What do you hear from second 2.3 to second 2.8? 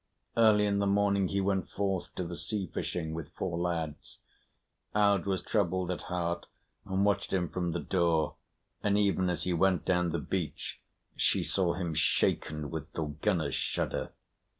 sea